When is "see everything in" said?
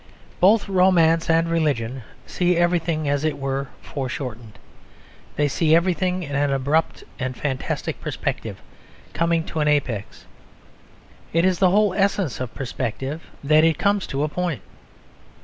5.47-6.33